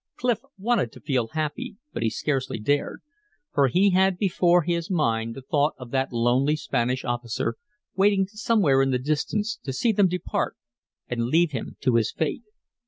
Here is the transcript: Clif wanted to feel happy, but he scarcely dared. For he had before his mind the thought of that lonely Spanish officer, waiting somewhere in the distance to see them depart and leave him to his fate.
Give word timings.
Clif 0.17 0.39
wanted 0.57 0.91
to 0.93 0.99
feel 0.99 1.27
happy, 1.27 1.77
but 1.93 2.01
he 2.01 2.09
scarcely 2.09 2.57
dared. 2.57 3.01
For 3.53 3.67
he 3.67 3.91
had 3.91 4.17
before 4.17 4.63
his 4.63 4.89
mind 4.89 5.35
the 5.35 5.43
thought 5.43 5.75
of 5.77 5.91
that 5.91 6.11
lonely 6.11 6.55
Spanish 6.55 7.05
officer, 7.05 7.57
waiting 7.95 8.25
somewhere 8.25 8.81
in 8.81 8.89
the 8.89 8.97
distance 8.97 9.59
to 9.63 9.71
see 9.71 9.91
them 9.91 10.07
depart 10.07 10.55
and 11.07 11.27
leave 11.27 11.51
him 11.51 11.77
to 11.81 11.97
his 11.97 12.11
fate. 12.11 12.41